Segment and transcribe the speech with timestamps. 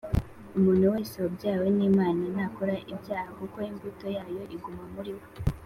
[0.57, 5.25] Umuntu wese wabyawe n’Imana ntakora ibyaha kuko imbuto yayo iguma muri we,